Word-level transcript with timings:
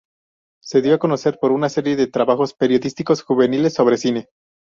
Se 0.63 0.81
dio 0.81 0.95
a 0.95 0.97
conocer 0.97 1.37
por 1.39 1.51
una 1.51 1.69
serie 1.69 1.95
de 1.95 2.07
trabajos 2.07 2.55
periodísticos 2.55 3.21
juveniles 3.21 3.75
sobre 3.75 3.97
cine. 3.99 4.29